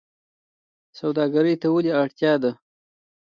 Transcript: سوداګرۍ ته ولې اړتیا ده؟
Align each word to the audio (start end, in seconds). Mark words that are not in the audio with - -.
سوداګرۍ 0.99 1.55
ته 1.61 1.67
ولې 1.73 1.91
اړتیا 2.03 2.33
ده؟ 2.43 2.51